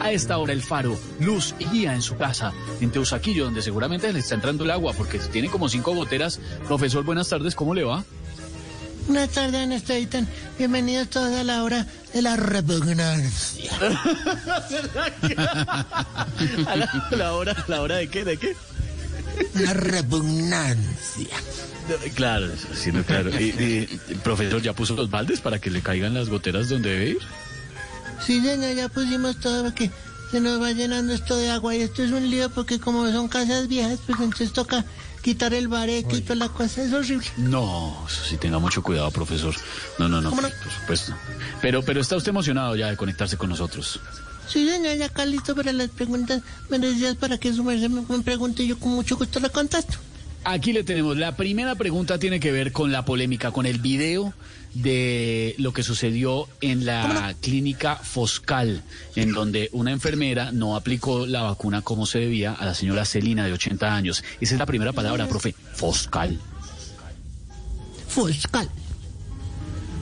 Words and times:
A 0.00 0.12
esta 0.12 0.38
hora 0.38 0.52
el 0.52 0.62
faro, 0.62 0.98
luz 1.20 1.54
y 1.58 1.66
guía 1.66 1.94
en 1.94 2.02
su 2.02 2.16
casa, 2.16 2.52
en 2.80 2.90
Teusaquillo, 2.90 3.44
donde 3.44 3.62
seguramente 3.62 4.12
le 4.12 4.18
está 4.20 4.34
entrando 4.34 4.64
el 4.64 4.70
agua 4.70 4.92
porque 4.94 5.18
tiene 5.18 5.48
como 5.48 5.68
cinco 5.68 5.94
goteras. 5.94 6.40
Profesor, 6.66 7.04
buenas 7.04 7.28
tardes, 7.28 7.54
¿cómo 7.54 7.74
le 7.74 7.84
va? 7.84 8.02
Buenas 9.06 9.30
tardes, 9.30 9.60
Anastasia. 9.60 10.26
Bienvenidos 10.58 11.08
todos 11.10 11.34
a 11.34 11.44
la 11.44 11.62
hora 11.62 11.86
de 12.14 12.22
la 12.22 12.36
repugnancia. 12.36 13.72
¿A 16.66 16.76
la, 16.76 17.08
la 17.10 17.32
hora, 17.34 17.64
la 17.68 17.82
hora 17.82 17.96
de 17.96 18.08
qué? 18.08 18.24
¿De 18.24 18.36
qué? 18.36 18.56
La 19.54 19.74
repugnancia. 19.74 21.36
Claro, 22.14 22.48
sí, 22.74 22.92
no, 22.92 23.02
claro. 23.02 23.30
Y, 23.38 23.88
y, 24.08 24.14
profesor 24.22 24.62
ya 24.62 24.72
puso 24.72 24.94
los 24.94 25.10
baldes 25.10 25.40
para 25.40 25.58
que 25.58 25.70
le 25.70 25.82
caigan 25.82 26.14
las 26.14 26.28
goteras 26.28 26.68
donde 26.68 26.90
debe 26.90 27.10
ir. 27.10 27.18
Sí, 28.24 28.40
señor, 28.40 28.74
ya 28.74 28.88
pusimos 28.88 29.38
todo 29.40 29.62
para 29.62 29.74
que 29.74 29.90
se 30.30 30.40
nos 30.40 30.60
va 30.60 30.72
llenando 30.72 31.12
esto 31.12 31.36
de 31.36 31.50
agua. 31.50 31.74
Y 31.74 31.80
esto 31.82 32.02
es 32.02 32.12
un 32.12 32.30
lío 32.30 32.50
porque 32.50 32.78
como 32.78 33.10
son 33.10 33.28
casas 33.28 33.68
viejas, 33.68 33.98
pues 34.06 34.18
entonces 34.20 34.52
toca 34.52 34.84
quitar 35.22 35.52
el 35.54 35.68
bareque 35.68 36.16
y 36.16 36.20
toda 36.20 36.36
la 36.36 36.48
cosa. 36.48 36.82
Es 36.82 36.92
horrible. 36.92 37.26
No, 37.36 38.06
eso 38.08 38.24
sí, 38.24 38.36
tenga 38.36 38.58
mucho 38.58 38.82
cuidado, 38.82 39.10
profesor. 39.10 39.54
No, 39.98 40.08
no, 40.08 40.20
no, 40.20 40.30
¿Cómo 40.30 40.42
no? 40.42 40.48
por 40.48 40.72
supuesto. 40.72 41.14
Pero, 41.60 41.82
pero 41.82 42.00
está 42.00 42.16
usted 42.16 42.30
emocionado 42.30 42.76
ya 42.76 42.88
de 42.88 42.96
conectarse 42.96 43.36
con 43.36 43.50
nosotros. 43.50 44.00
Sí, 44.48 44.68
señor, 44.68 44.96
ya 44.96 45.06
acá 45.06 45.24
listo 45.24 45.54
para 45.54 45.72
las 45.72 45.90
preguntas. 45.90 46.42
Me 46.68 46.78
decías 46.78 47.16
para 47.16 47.38
que 47.38 47.52
su 47.52 47.64
merced 47.64 47.88
me, 47.88 48.02
me 48.02 48.22
pregunte 48.22 48.62
y 48.62 48.68
yo 48.68 48.78
con 48.78 48.92
mucho 48.92 49.16
gusto 49.16 49.40
la 49.40 49.48
contesto. 49.48 49.98
Aquí 50.44 50.72
le 50.72 50.84
tenemos. 50.84 51.18
La 51.18 51.36
primera 51.36 51.74
pregunta 51.74 52.18
tiene 52.18 52.40
que 52.40 52.50
ver 52.50 52.72
con 52.72 52.90
la 52.90 53.04
polémica, 53.04 53.50
con 53.52 53.66
el 53.66 53.78
video 53.78 54.32
de 54.74 55.54
lo 55.58 55.72
que 55.72 55.82
sucedió 55.82 56.48
en 56.60 56.86
la 56.86 57.34
clínica 57.40 57.96
Foscal, 57.96 58.82
en 59.16 59.32
donde 59.32 59.68
una 59.72 59.90
enfermera 59.90 60.50
no 60.50 60.76
aplicó 60.76 61.26
la 61.26 61.42
vacuna 61.42 61.82
como 61.82 62.06
se 62.06 62.20
debía 62.20 62.52
a 62.52 62.64
la 62.64 62.74
señora 62.74 63.04
Celina 63.04 63.44
de 63.44 63.52
80 63.52 63.94
años. 63.94 64.24
Esa 64.40 64.54
es 64.54 64.58
la 64.58 64.66
primera 64.66 64.92
palabra, 64.92 65.28
profe. 65.28 65.54
Foscal. 65.74 66.40
Foscal. 68.08 68.70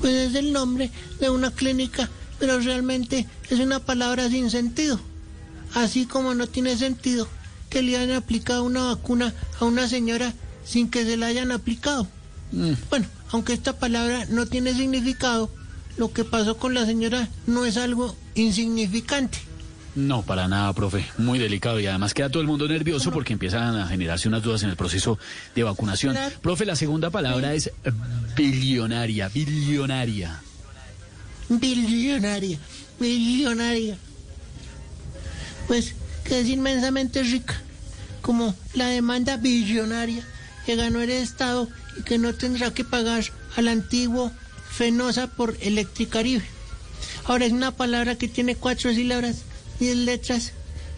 Pues 0.00 0.14
es 0.14 0.34
el 0.36 0.52
nombre 0.52 0.90
de 1.18 1.28
una 1.28 1.50
clínica, 1.50 2.08
pero 2.38 2.60
realmente 2.60 3.26
es 3.50 3.58
una 3.58 3.80
palabra 3.80 4.28
sin 4.28 4.48
sentido. 4.48 5.00
Así 5.74 6.06
como 6.06 6.34
no 6.34 6.46
tiene 6.46 6.76
sentido 6.76 7.28
que 7.70 7.82
le 7.82 7.96
hayan 7.96 8.16
aplicado 8.16 8.64
una 8.64 8.84
vacuna 8.84 9.32
a 9.58 9.64
una 9.64 9.88
señora 9.88 10.34
sin 10.64 10.90
que 10.90 11.04
se 11.04 11.16
la 11.16 11.28
hayan 11.28 11.52
aplicado. 11.52 12.06
Mm. 12.52 12.72
Bueno, 12.90 13.06
aunque 13.30 13.54
esta 13.54 13.78
palabra 13.78 14.26
no 14.28 14.44
tiene 14.44 14.74
significado, 14.74 15.50
lo 15.96 16.12
que 16.12 16.24
pasó 16.24 16.56
con 16.58 16.74
la 16.74 16.84
señora 16.84 17.28
no 17.46 17.64
es 17.64 17.76
algo 17.76 18.14
insignificante. 18.34 19.38
No, 19.94 20.22
para 20.22 20.46
nada, 20.46 20.72
profe. 20.72 21.04
Muy 21.18 21.38
delicado 21.38 21.80
y 21.80 21.86
además 21.86 22.14
queda 22.14 22.28
todo 22.28 22.40
el 22.40 22.46
mundo 22.46 22.68
nervioso 22.68 23.10
porque 23.10 23.32
empiezan 23.32 23.76
a 23.76 23.88
generarse 23.88 24.28
unas 24.28 24.42
dudas 24.42 24.62
en 24.62 24.70
el 24.70 24.76
proceso 24.76 25.18
de 25.54 25.62
vacunación. 25.64 26.14
Claro. 26.14 26.36
Profe, 26.40 26.64
la 26.64 26.76
segunda 26.76 27.10
palabra 27.10 27.54
es 27.54 27.72
billonaria, 28.36 29.28
billonaria. 29.28 30.40
Billonaria, 31.48 32.58
billonaria. 33.00 33.96
Pues 35.66 35.94
que 36.30 36.38
es 36.38 36.48
inmensamente 36.48 37.24
rica, 37.24 37.60
como 38.22 38.54
la 38.74 38.86
demanda 38.86 39.36
billonaria 39.36 40.22
que 40.64 40.76
ganó 40.76 41.00
el 41.00 41.10
Estado 41.10 41.68
y 41.98 42.02
que 42.02 42.18
no 42.18 42.32
tendrá 42.32 42.72
que 42.72 42.84
pagar 42.84 43.24
al 43.56 43.66
antiguo 43.66 44.30
Fenosa 44.70 45.26
por 45.26 45.56
Electricaribe. 45.60 46.44
Ahora 47.24 47.46
es 47.46 47.52
una 47.52 47.72
palabra 47.72 48.14
que 48.14 48.28
tiene 48.28 48.54
cuatro 48.54 48.94
sílabas, 48.94 49.42
diez 49.80 49.96
letras 49.96 50.52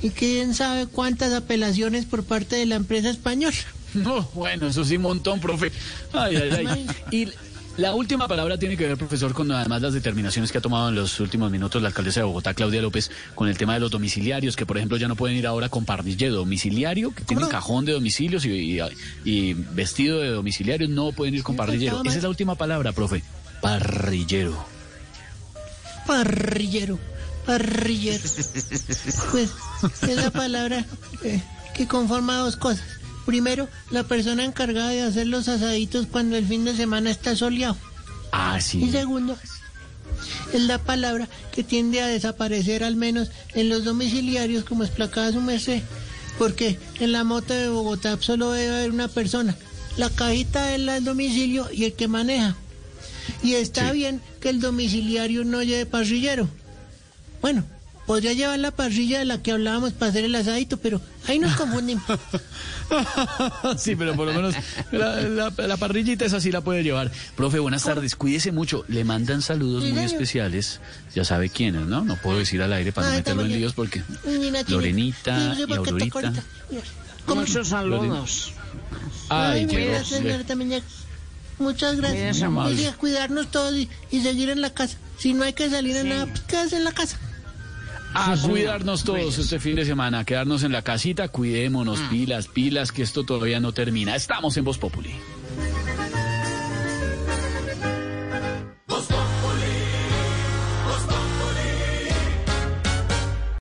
y 0.00 0.10
quién 0.10 0.54
sabe 0.54 0.86
cuántas 0.86 1.32
apelaciones 1.32 2.04
por 2.04 2.22
parte 2.22 2.54
de 2.54 2.66
la 2.66 2.76
empresa 2.76 3.10
española. 3.10 3.56
No, 3.94 4.28
bueno, 4.34 4.66
eso 4.66 4.84
sí, 4.84 4.96
un 4.96 5.02
montón, 5.02 5.40
profe. 5.40 5.72
Ay, 6.12 6.36
ay, 6.36 6.66
ay. 6.68 6.86
Y 7.10 7.28
la 7.76 7.94
última 7.94 8.26
palabra 8.26 8.58
tiene 8.58 8.76
que 8.76 8.86
ver, 8.86 8.96
profesor, 8.96 9.32
con 9.34 9.50
además 9.52 9.82
las 9.82 9.92
determinaciones 9.92 10.50
que 10.50 10.58
ha 10.58 10.60
tomado 10.60 10.88
en 10.88 10.94
los 10.94 11.20
últimos 11.20 11.50
minutos 11.50 11.82
la 11.82 11.88
alcaldesa 11.88 12.20
de 12.20 12.24
Bogotá, 12.26 12.54
Claudia 12.54 12.80
López, 12.80 13.10
con 13.34 13.48
el 13.48 13.58
tema 13.58 13.74
de 13.74 13.80
los 13.80 13.90
domiciliarios, 13.90 14.56
que 14.56 14.64
por 14.66 14.76
ejemplo 14.78 14.96
ya 14.96 15.08
no 15.08 15.16
pueden 15.16 15.36
ir 15.36 15.46
ahora 15.46 15.68
con 15.68 15.84
parrillero 15.84 16.34
domiciliario, 16.36 17.14
que 17.14 17.24
tiene 17.24 17.42
no? 17.42 17.48
cajón 17.48 17.84
de 17.84 17.92
domicilios 17.92 18.44
y, 18.46 18.50
y- 18.50 18.80
y 19.24 19.52
vestido 19.54 20.20
de 20.20 20.28
domiciliario, 20.30 20.88
no 20.88 21.12
pueden 21.12 21.34
ir 21.34 21.42
con 21.42 21.56
parrillero. 21.56 22.02
Esa 22.04 22.16
es 22.16 22.22
la 22.22 22.28
última 22.30 22.54
palabra, 22.54 22.92
profe. 22.92 23.22
Parrillero. 23.60 24.56
Parrillero, 26.06 26.98
parrillero. 27.44 28.18
Pues 29.32 29.50
es 30.02 30.16
la 30.16 30.30
palabra 30.30 30.84
eh, 31.24 31.42
que 31.74 31.86
conforma 31.86 32.36
dos 32.38 32.56
cosas. 32.56 32.84
Primero, 33.26 33.68
la 33.90 34.04
persona 34.04 34.44
encargada 34.44 34.90
de 34.90 35.02
hacer 35.02 35.26
los 35.26 35.48
asaditos 35.48 36.06
cuando 36.06 36.36
el 36.36 36.46
fin 36.46 36.64
de 36.64 36.74
semana 36.76 37.10
está 37.10 37.34
soleado. 37.36 37.76
Ah, 38.32 38.56
Y 38.58 38.62
sí. 38.62 38.90
segundo, 38.90 39.36
es 40.52 40.62
la 40.62 40.78
palabra 40.78 41.28
que 41.52 41.64
tiende 41.64 42.00
a 42.00 42.06
desaparecer 42.06 42.84
al 42.84 42.96
menos 42.96 43.30
en 43.54 43.68
los 43.68 43.84
domiciliarios 43.84 44.64
como 44.64 44.84
explacaba 44.84 45.32
su 45.32 45.40
merced. 45.40 45.82
Porque 46.38 46.78
en 47.00 47.12
la 47.12 47.24
moto 47.24 47.54
de 47.54 47.68
Bogotá 47.68 48.16
solo 48.20 48.50
debe 48.52 48.76
haber 48.76 48.90
una 48.90 49.08
persona. 49.08 49.56
La 49.96 50.10
cajita 50.10 50.74
es 50.74 50.80
la 50.80 50.94
del 50.94 51.04
domicilio 51.04 51.68
y 51.72 51.84
el 51.84 51.94
que 51.94 52.08
maneja. 52.08 52.54
Y 53.42 53.54
está 53.54 53.90
Sí. 53.90 53.96
bien 53.96 54.20
que 54.40 54.50
el 54.50 54.60
domiciliario 54.60 55.44
no 55.44 55.62
lleve 55.62 55.86
parrillero. 55.86 56.48
Bueno, 57.40 57.64
podría 58.06 58.32
llevar 58.32 58.58
la 58.58 58.70
parrilla 58.70 59.18
de 59.18 59.24
la 59.24 59.42
que 59.42 59.52
hablábamos 59.52 59.92
para 59.92 60.10
hacer 60.10 60.24
el 60.24 60.34
asadito, 60.34 60.76
pero 60.76 61.00
ahí 61.26 61.38
nos 61.38 61.54
confundimos. 61.56 62.04
sí, 63.78 63.96
pero 63.96 64.14
por 64.14 64.26
lo 64.28 64.32
menos 64.34 64.54
la, 64.92 65.20
la- 65.22 65.50
la 65.56 65.76
parrillita 65.76 66.24
esa 66.24 66.40
sí 66.40 66.50
la 66.52 66.60
puede 66.60 66.82
llevar. 66.82 67.10
Profe, 67.36 67.58
buenas 67.58 67.82
tardes. 67.84 68.14
Cuídese 68.16 68.52
mucho. 68.52 68.84
Le 68.88 69.04
mandan 69.04 69.42
saludos 69.42 69.82
Sí, 69.82 69.88
muy 69.90 69.98
señor. 69.98 70.12
especiales. 70.12 70.80
Ya 71.14 71.24
sabe 71.24 71.48
quiénes, 71.50 71.86
¿no? 71.86 72.02
No 72.04 72.16
puedo 72.16 72.38
decir 72.38 72.62
al 72.62 72.72
aire 72.72 72.92
para 72.92 73.08
no 73.08 73.12
Ay, 73.12 73.18
meterlo 73.18 73.42
en 73.42 73.48
líos 73.52 73.72
porque. 73.74 74.02
Lorenita 74.68 75.54
y 75.58 75.66
porque 75.66 75.76
toco 75.76 76.18
Aurorita. 76.18 76.18
ahorita. 76.18 76.42
¿Cómo? 77.26 77.40
Muchos 77.40 77.68
saludos. 77.68 78.52
Ay, 79.28 79.66
Miñac. 79.66 80.82
Muchas 81.58 81.96
gracias. 81.96 82.44
cuidarnos 82.98 83.50
todos 83.50 83.74
y, 83.74 83.88
y 84.10 84.20
seguir 84.20 84.50
en 84.50 84.60
la 84.60 84.70
casa. 84.70 84.96
Si 85.18 85.32
no 85.32 85.44
hay 85.44 85.54
que 85.54 85.70
salir 85.70 85.96
a 85.96 86.02
nada, 86.04 86.26
pues 86.26 86.40
quédese 86.42 86.76
en 86.76 86.84
la 86.84 86.92
casa. 86.92 87.18
A 88.16 88.36
señor. 88.36 88.50
cuidarnos 88.50 89.04
todos 89.04 89.38
este 89.38 89.60
fin 89.60 89.76
de 89.76 89.84
semana, 89.84 90.20
a 90.20 90.24
quedarnos 90.24 90.62
en 90.62 90.72
la 90.72 90.82
casita, 90.82 91.28
cuidémonos, 91.28 92.00
pilas, 92.10 92.48
pilas, 92.48 92.90
que 92.90 93.02
esto 93.02 93.24
todavía 93.24 93.60
no 93.60 93.72
termina. 93.72 94.16
Estamos 94.16 94.56
en 94.56 94.64
Voz 94.64 94.78
Populi. 94.78 95.14